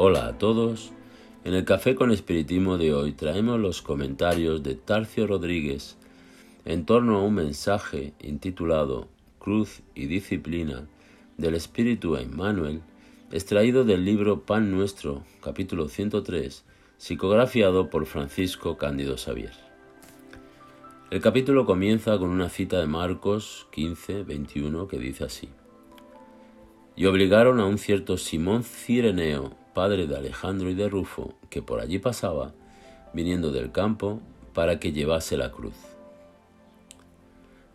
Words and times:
Hola 0.00 0.28
a 0.28 0.38
todos. 0.38 0.92
En 1.42 1.54
el 1.54 1.64
Café 1.64 1.96
con 1.96 2.12
Espiritismo 2.12 2.78
de 2.78 2.94
hoy 2.94 3.14
traemos 3.14 3.58
los 3.58 3.82
comentarios 3.82 4.62
de 4.62 4.76
Tarcio 4.76 5.26
Rodríguez 5.26 5.96
en 6.64 6.86
torno 6.86 7.16
a 7.16 7.22
un 7.24 7.34
mensaje 7.34 8.12
intitulado 8.20 9.08
Cruz 9.40 9.82
y 9.96 10.06
Disciplina 10.06 10.86
del 11.36 11.56
Espíritu 11.56 12.14
Emmanuel, 12.14 12.80
extraído 13.32 13.82
del 13.82 14.04
libro 14.04 14.42
Pan 14.42 14.70
Nuestro, 14.70 15.24
capítulo 15.42 15.88
103, 15.88 16.64
psicografiado 16.96 17.90
por 17.90 18.06
Francisco 18.06 18.76
Cándido 18.78 19.16
Xavier. 19.16 19.54
El 21.10 21.20
capítulo 21.20 21.66
comienza 21.66 22.16
con 22.18 22.30
una 22.30 22.50
cita 22.50 22.78
de 22.78 22.86
Marcos 22.86 23.66
15, 23.72 24.22
21 24.22 24.86
que 24.86 24.98
dice 25.00 25.24
así. 25.24 25.48
Y 26.94 27.06
obligaron 27.06 27.58
a 27.58 27.66
un 27.66 27.78
cierto 27.78 28.16
Simón 28.16 28.62
Cireneo, 28.62 29.56
padre 29.78 30.08
de 30.08 30.16
Alejandro 30.16 30.70
y 30.70 30.74
de 30.74 30.88
Rufo, 30.88 31.36
que 31.50 31.62
por 31.62 31.78
allí 31.78 32.00
pasaba, 32.00 32.52
viniendo 33.12 33.52
del 33.52 33.70
campo, 33.70 34.20
para 34.52 34.80
que 34.80 34.90
llevase 34.90 35.36
la 35.36 35.52
cruz. 35.52 35.76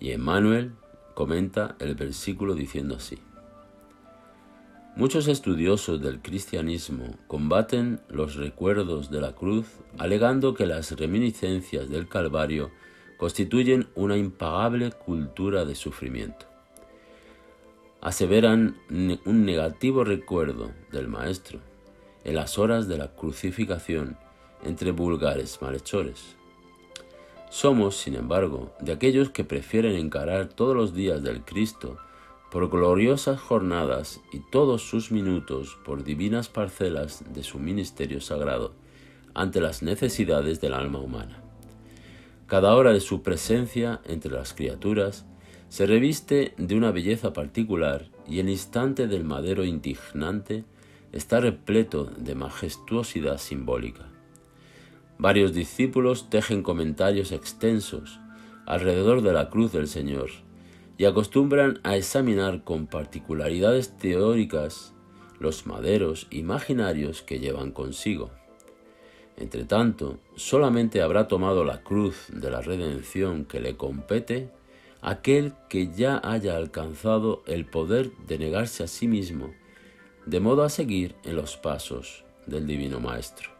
Y 0.00 0.12
Emmanuel 0.12 0.72
comenta 1.12 1.76
el 1.78 1.94
versículo 1.96 2.54
diciendo 2.54 2.96
así. 2.96 3.18
Muchos 4.96 5.28
estudiosos 5.28 6.00
del 6.00 6.22
cristianismo 6.22 7.04
combaten 7.26 8.00
los 8.08 8.36
recuerdos 8.36 9.10
de 9.10 9.20
la 9.20 9.34
cruz 9.34 9.66
alegando 9.98 10.54
que 10.54 10.64
las 10.64 10.92
reminiscencias 10.92 11.90
del 11.90 12.08
Calvario 12.08 12.70
constituyen 13.18 13.88
una 13.94 14.16
impagable 14.16 14.90
cultura 14.90 15.66
de 15.66 15.74
sufrimiento 15.74 16.46
aseveran 18.00 18.78
un 18.88 19.44
negativo 19.44 20.04
recuerdo 20.04 20.70
del 20.90 21.06
Maestro 21.06 21.60
en 22.24 22.34
las 22.34 22.58
horas 22.58 22.88
de 22.88 22.98
la 22.98 23.08
crucificación 23.08 24.16
entre 24.64 24.92
vulgares 24.92 25.58
malhechores. 25.60 26.36
Somos, 27.50 27.96
sin 27.96 28.14
embargo, 28.14 28.72
de 28.80 28.92
aquellos 28.92 29.30
que 29.30 29.44
prefieren 29.44 29.96
encarar 29.96 30.48
todos 30.48 30.76
los 30.76 30.94
días 30.94 31.22
del 31.22 31.42
Cristo 31.42 31.98
por 32.50 32.68
gloriosas 32.68 33.40
jornadas 33.40 34.20
y 34.32 34.40
todos 34.50 34.82
sus 34.82 35.10
minutos 35.12 35.78
por 35.84 36.04
divinas 36.04 36.48
parcelas 36.48 37.24
de 37.32 37.42
su 37.42 37.58
ministerio 37.58 38.20
sagrado 38.20 38.72
ante 39.34 39.60
las 39.60 39.82
necesidades 39.82 40.60
del 40.60 40.74
alma 40.74 40.98
humana. 40.98 41.42
Cada 42.46 42.74
hora 42.74 42.92
de 42.92 43.00
su 43.00 43.22
presencia 43.22 44.00
entre 44.04 44.32
las 44.32 44.52
criaturas 44.52 45.24
se 45.68 45.86
reviste 45.86 46.54
de 46.56 46.74
una 46.74 46.90
belleza 46.90 47.32
particular 47.32 48.08
y 48.28 48.40
el 48.40 48.48
instante 48.48 49.06
del 49.06 49.22
madero 49.22 49.64
indignante 49.64 50.64
está 51.12 51.40
repleto 51.40 52.04
de 52.04 52.34
majestuosidad 52.34 53.38
simbólica. 53.38 54.08
Varios 55.18 55.52
discípulos 55.52 56.30
tejen 56.30 56.62
comentarios 56.62 57.32
extensos 57.32 58.20
alrededor 58.66 59.22
de 59.22 59.32
la 59.32 59.50
cruz 59.50 59.72
del 59.72 59.88
Señor 59.88 60.30
y 60.96 61.04
acostumbran 61.04 61.80
a 61.82 61.96
examinar 61.96 62.62
con 62.62 62.86
particularidades 62.86 63.96
teóricas 63.96 64.94
los 65.38 65.66
maderos 65.66 66.26
imaginarios 66.30 67.22
que 67.22 67.38
llevan 67.40 67.72
consigo. 67.72 68.30
Entretanto, 69.36 70.18
solamente 70.36 71.00
habrá 71.00 71.26
tomado 71.26 71.64
la 71.64 71.82
cruz 71.82 72.26
de 72.28 72.50
la 72.50 72.60
redención 72.60 73.46
que 73.46 73.60
le 73.60 73.76
compete 73.76 74.50
aquel 75.00 75.54
que 75.68 75.88
ya 75.88 76.20
haya 76.22 76.56
alcanzado 76.56 77.42
el 77.46 77.64
poder 77.64 78.10
de 78.26 78.38
negarse 78.38 78.84
a 78.84 78.86
sí 78.86 79.08
mismo, 79.08 79.54
de 80.26 80.40
modo 80.40 80.62
a 80.62 80.68
seguir 80.68 81.14
en 81.24 81.36
los 81.36 81.56
pasos 81.56 82.24
del 82.46 82.66
Divino 82.66 83.00
Maestro. 83.00 83.50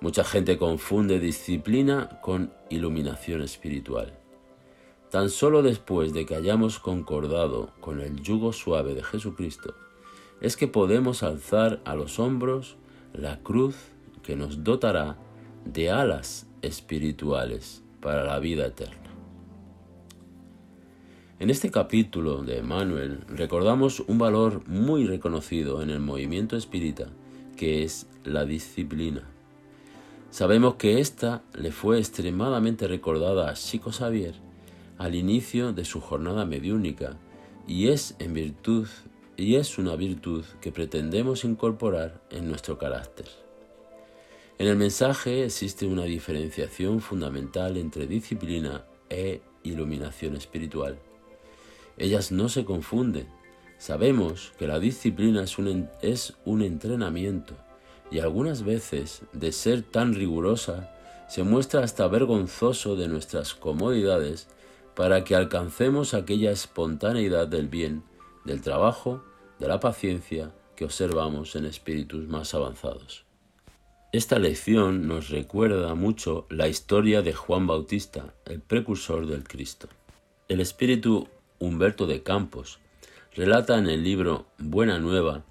Mucha 0.00 0.24
gente 0.24 0.56
confunde 0.56 1.18
disciplina 1.18 2.20
con 2.22 2.52
iluminación 2.70 3.42
espiritual. 3.42 4.14
Tan 5.10 5.28
solo 5.28 5.62
después 5.62 6.14
de 6.14 6.24
que 6.24 6.36
hayamos 6.36 6.78
concordado 6.78 7.72
con 7.80 8.00
el 8.00 8.20
yugo 8.20 8.52
suave 8.52 8.94
de 8.94 9.02
Jesucristo, 9.02 9.74
es 10.40 10.56
que 10.56 10.68
podemos 10.68 11.22
alzar 11.22 11.80
a 11.84 11.94
los 11.94 12.18
hombros 12.18 12.76
la 13.12 13.40
cruz 13.40 13.74
que 14.22 14.36
nos 14.36 14.64
dotará 14.64 15.18
de 15.64 15.90
alas 15.90 16.46
espirituales 16.62 17.82
para 18.00 18.24
la 18.24 18.38
vida 18.38 18.66
eterna. 18.66 19.09
En 21.40 21.48
este 21.48 21.70
capítulo 21.70 22.42
de 22.42 22.58
Emmanuel 22.58 23.20
recordamos 23.26 24.00
un 24.00 24.18
valor 24.18 24.68
muy 24.68 25.06
reconocido 25.06 25.80
en 25.80 25.88
el 25.88 25.98
movimiento 25.98 26.54
espírita, 26.54 27.06
que 27.56 27.82
es 27.82 28.06
la 28.24 28.44
disciplina. 28.44 29.22
Sabemos 30.30 30.74
que 30.74 31.00
ésta 31.00 31.42
le 31.54 31.72
fue 31.72 31.98
extremadamente 31.98 32.86
recordada 32.86 33.48
a 33.48 33.54
Chico 33.54 33.90
Xavier 33.90 34.34
al 34.98 35.14
inicio 35.14 35.72
de 35.72 35.86
su 35.86 36.02
jornada 36.02 36.44
mediúnica 36.44 37.16
y 37.66 37.88
es 37.88 38.16
en 38.18 38.34
virtud 38.34 38.86
y 39.38 39.54
es 39.54 39.78
una 39.78 39.96
virtud 39.96 40.44
que 40.60 40.72
pretendemos 40.72 41.44
incorporar 41.44 42.20
en 42.28 42.50
nuestro 42.50 42.76
carácter. 42.76 43.28
En 44.58 44.66
el 44.66 44.76
mensaje 44.76 45.46
existe 45.46 45.86
una 45.86 46.04
diferenciación 46.04 47.00
fundamental 47.00 47.78
entre 47.78 48.06
disciplina 48.06 48.84
e 49.08 49.40
iluminación 49.62 50.36
espiritual. 50.36 50.98
Ellas 52.00 52.32
no 52.32 52.48
se 52.48 52.64
confunden. 52.64 53.28
Sabemos 53.76 54.52
que 54.58 54.66
la 54.66 54.80
disciplina 54.80 55.44
es 55.44 55.58
un, 55.58 55.90
es 56.00 56.34
un 56.46 56.62
entrenamiento 56.62 57.54
y 58.10 58.20
algunas 58.20 58.64
veces, 58.64 59.22
de 59.34 59.52
ser 59.52 59.82
tan 59.82 60.14
rigurosa, 60.14 60.96
se 61.28 61.42
muestra 61.42 61.84
hasta 61.84 62.08
vergonzoso 62.08 62.96
de 62.96 63.06
nuestras 63.06 63.52
comodidades 63.54 64.48
para 64.96 65.24
que 65.24 65.36
alcancemos 65.36 66.14
aquella 66.14 66.50
espontaneidad 66.50 67.46
del 67.46 67.68
bien, 67.68 68.02
del 68.46 68.62
trabajo, 68.62 69.22
de 69.58 69.68
la 69.68 69.78
paciencia 69.78 70.52
que 70.76 70.86
observamos 70.86 71.54
en 71.54 71.66
espíritus 71.66 72.26
más 72.26 72.54
avanzados. 72.54 73.26
Esta 74.10 74.38
lección 74.38 75.06
nos 75.06 75.28
recuerda 75.28 75.94
mucho 75.94 76.46
la 76.48 76.66
historia 76.66 77.20
de 77.20 77.34
Juan 77.34 77.66
Bautista, 77.66 78.34
el 78.46 78.60
precursor 78.60 79.26
del 79.26 79.44
Cristo. 79.44 79.88
El 80.48 80.60
espíritu 80.60 81.28
Humberto 81.60 82.06
de 82.06 82.22
Campos, 82.22 82.80
relata 83.36 83.78
en 83.78 83.86
el 83.86 84.02
libro 84.02 84.46
Buena 84.58 84.98
Nueva 84.98 85.44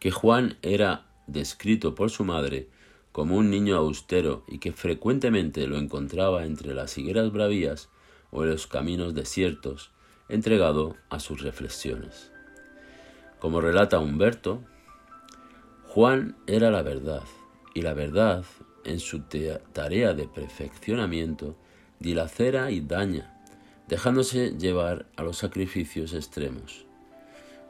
que 0.00 0.10
Juan 0.10 0.56
era 0.62 1.04
descrito 1.26 1.94
por 1.94 2.08
su 2.10 2.24
madre 2.24 2.68
como 3.12 3.36
un 3.36 3.50
niño 3.50 3.76
austero 3.76 4.42
y 4.48 4.58
que 4.58 4.72
frecuentemente 4.72 5.66
lo 5.66 5.76
encontraba 5.76 6.46
entre 6.46 6.72
las 6.72 6.96
higueras 6.96 7.30
bravías 7.30 7.90
o 8.30 8.44
en 8.44 8.50
los 8.50 8.66
caminos 8.66 9.14
desiertos, 9.14 9.90
entregado 10.30 10.96
a 11.10 11.20
sus 11.20 11.42
reflexiones. 11.42 12.32
Como 13.38 13.60
relata 13.60 13.98
Humberto, 13.98 14.62
Juan 15.88 16.36
era 16.46 16.70
la 16.70 16.82
verdad, 16.82 17.24
y 17.74 17.82
la 17.82 17.92
verdad, 17.92 18.44
en 18.84 18.98
su 18.98 19.24
tarea 19.72 20.14
de 20.14 20.26
perfeccionamiento, 20.26 21.54
dilacera 21.98 22.70
y 22.70 22.80
daña, 22.80 23.37
dejándose 23.88 24.50
llevar 24.58 25.06
a 25.16 25.22
los 25.22 25.38
sacrificios 25.38 26.14
extremos. 26.14 26.84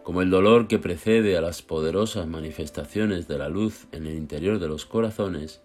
Como 0.02 0.22
el 0.22 0.30
dolor 0.30 0.68
que 0.68 0.78
precede 0.78 1.36
a 1.36 1.40
las 1.40 1.62
poderosas 1.62 2.26
manifestaciones 2.26 3.28
de 3.28 3.38
la 3.38 3.48
luz 3.48 3.86
en 3.92 4.06
el 4.06 4.14
interior 4.14 4.58
de 4.58 4.68
los 4.68 4.86
corazones, 4.86 5.60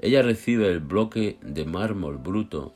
ella 0.00 0.22
recibe 0.22 0.68
el 0.68 0.80
bloque 0.80 1.38
de 1.42 1.64
mármol 1.64 2.18
bruto 2.18 2.74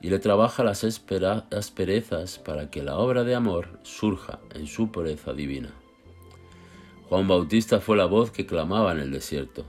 y 0.00 0.10
le 0.10 0.18
trabaja 0.18 0.64
las 0.64 0.84
asperezas 0.84 2.38
para 2.38 2.70
que 2.70 2.82
la 2.82 2.98
obra 2.98 3.24
de 3.24 3.34
amor 3.34 3.78
surja 3.82 4.38
en 4.54 4.66
su 4.66 4.90
pureza 4.90 5.32
divina. 5.32 5.70
Juan 7.08 7.28
Bautista 7.28 7.80
fue 7.80 7.96
la 7.96 8.06
voz 8.06 8.30
que 8.30 8.46
clamaba 8.46 8.92
en 8.92 8.98
el 8.98 9.10
desierto. 9.10 9.64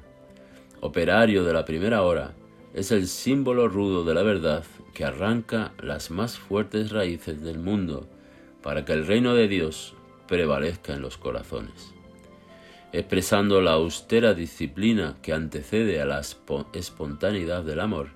Operario 0.82 1.44
de 1.44 1.54
la 1.54 1.66
primera 1.66 2.04
hora, 2.04 2.34
es 2.76 2.92
el 2.92 3.08
símbolo 3.08 3.70
rudo 3.70 4.04
de 4.04 4.14
la 4.14 4.22
verdad 4.22 4.66
que 4.94 5.06
arranca 5.06 5.72
las 5.82 6.12
más 6.12 6.38
fuertes 6.38 6.92
raíces 6.92 7.42
del 7.42 7.58
mundo 7.58 8.06
para 8.62 8.84
que 8.84 8.92
el 8.92 9.08
reino 9.08 9.34
de 9.34 9.48
Dios 9.48 9.94
prevalezca 10.28 10.94
en 10.94 11.02
los 11.02 11.18
corazones. 11.18 11.94
Expresando 12.92 13.62
la 13.62 13.72
austera 13.72 14.34
disciplina 14.34 15.16
que 15.22 15.32
antecede 15.32 16.02
a 16.02 16.06
la 16.06 16.22
espontaneidad 16.74 17.64
del 17.64 17.80
amor, 17.80 18.10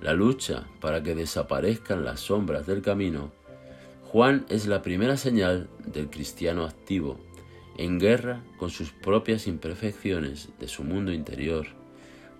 la 0.00 0.14
lucha 0.14 0.64
para 0.80 1.04
que 1.04 1.14
desaparezcan 1.14 2.04
las 2.04 2.18
sombras 2.18 2.66
del 2.66 2.82
camino, 2.82 3.30
Juan 4.10 4.46
es 4.48 4.66
la 4.66 4.82
primera 4.82 5.16
señal 5.16 5.68
del 5.86 6.10
cristiano 6.10 6.64
activo, 6.64 7.20
en 7.78 8.00
guerra 8.00 8.42
con 8.58 8.70
sus 8.70 8.90
propias 8.90 9.46
imperfecciones 9.46 10.48
de 10.58 10.66
su 10.66 10.82
mundo 10.82 11.12
interior, 11.12 11.68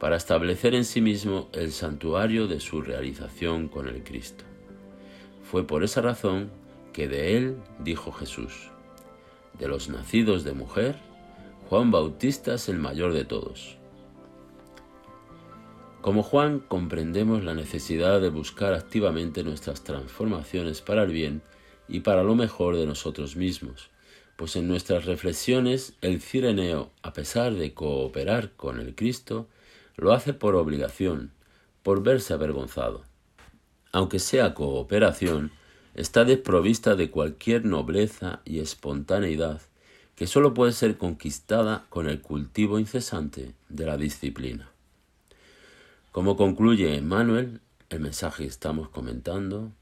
para 0.02 0.16
establecer 0.16 0.74
en 0.74 0.84
sí 0.84 1.00
mismo 1.00 1.48
el 1.52 1.70
santuario 1.70 2.48
de 2.48 2.58
su 2.58 2.82
realización 2.82 3.68
con 3.68 3.86
el 3.86 4.02
Cristo. 4.02 4.42
Fue 5.44 5.64
por 5.64 5.84
esa 5.84 6.00
razón 6.00 6.50
que 6.92 7.06
de 7.06 7.36
él 7.36 7.56
dijo 7.78 8.10
Jesús, 8.10 8.72
de 9.60 9.68
los 9.68 9.88
nacidos 9.88 10.42
de 10.42 10.54
mujer, 10.54 10.96
Juan 11.68 11.92
Bautista 11.92 12.54
es 12.54 12.68
el 12.68 12.80
mayor 12.80 13.12
de 13.12 13.24
todos. 13.24 13.76
Como 16.00 16.24
Juan 16.24 16.58
comprendemos 16.58 17.44
la 17.44 17.54
necesidad 17.54 18.20
de 18.20 18.30
buscar 18.30 18.74
activamente 18.74 19.44
nuestras 19.44 19.84
transformaciones 19.84 20.80
para 20.80 21.04
el 21.04 21.12
bien 21.12 21.42
y 21.86 22.00
para 22.00 22.24
lo 22.24 22.34
mejor 22.34 22.76
de 22.76 22.86
nosotros 22.86 23.36
mismos, 23.36 23.90
pues 24.34 24.56
en 24.56 24.66
nuestras 24.66 25.04
reflexiones 25.04 25.94
el 26.00 26.20
cireneo, 26.20 26.90
a 27.02 27.12
pesar 27.12 27.54
de 27.54 27.72
cooperar 27.72 28.50
con 28.56 28.80
el 28.80 28.96
Cristo, 28.96 29.46
lo 29.96 30.12
hace 30.12 30.32
por 30.32 30.54
obligación, 30.54 31.32
por 31.82 32.02
verse 32.02 32.34
avergonzado. 32.34 33.04
Aunque 33.92 34.18
sea 34.18 34.54
cooperación, 34.54 35.52
está 35.94 36.24
desprovista 36.24 36.94
de 36.94 37.10
cualquier 37.10 37.64
nobleza 37.64 38.40
y 38.44 38.60
espontaneidad 38.60 39.60
que 40.16 40.26
sólo 40.26 40.54
puede 40.54 40.72
ser 40.72 40.98
conquistada 40.98 41.86
con 41.88 42.08
el 42.08 42.20
cultivo 42.20 42.78
incesante 42.78 43.54
de 43.68 43.86
la 43.86 43.96
disciplina. 43.96 44.70
Como 46.12 46.36
concluye 46.36 46.94
Emmanuel, 46.96 47.60
el 47.88 48.00
mensaje 48.00 48.44
que 48.44 48.48
estamos 48.48 48.88
comentando, 48.88 49.72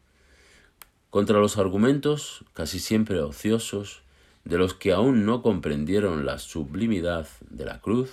contra 1.11 1.41
los 1.41 1.59
argumentos, 1.59 2.45
casi 2.55 2.79
siempre 2.79 3.21
ociosos, 3.21 4.03
de 4.45 4.57
los 4.59 4.75
que 4.75 4.93
aún 4.93 5.27
no 5.27 5.43
comprendieron 5.43 6.25
la 6.25 6.39
sublimidad 6.39 7.29
de 7.51 7.65
la 7.65 7.81
cruz, 7.81 8.11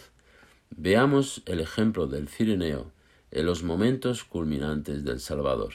veamos 0.69 1.41
el 1.45 1.59
ejemplo 1.59 2.07
del 2.07 2.27
Cireneo 2.27 2.91
en 3.31 3.45
los 3.45 3.63
momentos 3.63 4.23
culminantes 4.23 5.03
del 5.03 5.19
Salvador. 5.19 5.73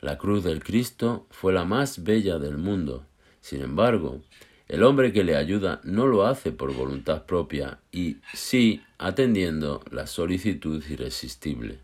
La 0.00 0.18
cruz 0.18 0.44
del 0.44 0.62
Cristo 0.62 1.26
fue 1.30 1.52
la 1.52 1.64
más 1.64 2.04
bella 2.04 2.38
del 2.38 2.58
mundo, 2.58 3.06
sin 3.40 3.62
embargo, 3.62 4.20
el 4.68 4.82
hombre 4.82 5.12
que 5.12 5.22
le 5.22 5.36
ayuda 5.36 5.80
no 5.84 6.06
lo 6.06 6.26
hace 6.26 6.50
por 6.50 6.74
voluntad 6.74 7.24
propia 7.24 7.78
y 7.92 8.16
sí 8.34 8.82
atendiendo 8.98 9.82
la 9.90 10.06
solicitud 10.06 10.82
irresistible. 10.88 11.78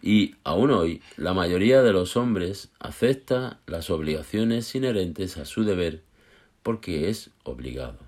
Y 0.00 0.36
aún 0.44 0.70
hoy 0.70 1.02
la 1.16 1.34
mayoría 1.34 1.82
de 1.82 1.92
los 1.92 2.16
hombres 2.16 2.70
acepta 2.78 3.58
las 3.66 3.90
obligaciones 3.90 4.72
inherentes 4.76 5.36
a 5.36 5.44
su 5.44 5.64
deber 5.64 6.02
porque 6.62 7.10
es 7.10 7.30
obligado. 7.42 8.07